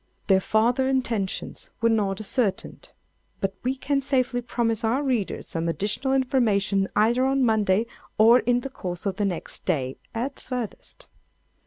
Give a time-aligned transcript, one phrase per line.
[0.27, 2.89] Their farther intentions were not ascertained;
[3.39, 7.85] but we can safely promise our readers some additional information either on Monday
[8.17, 11.07] or in the course of the next day, at farthest.